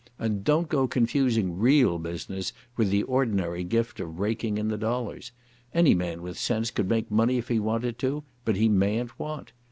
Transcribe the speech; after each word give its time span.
And 0.17 0.43
don't 0.43 0.67
go 0.67 0.87
confusing 0.87 1.59
real 1.59 1.99
business 1.99 2.53
with 2.75 2.89
the 2.89 3.03
ordinary 3.03 3.63
gift 3.63 3.99
of 3.99 4.17
raking 4.19 4.57
in 4.57 4.67
the 4.67 4.77
dollars. 4.79 5.31
Any 5.75 5.93
man 5.93 6.23
with 6.23 6.39
sense 6.39 6.71
could 6.71 6.89
make 6.89 7.11
money 7.11 7.37
if 7.37 7.49
he 7.49 7.59
wanted 7.59 7.99
to, 7.99 8.23
but 8.43 8.55
he 8.55 8.67
mayn't 8.67 9.19
want. 9.19 9.51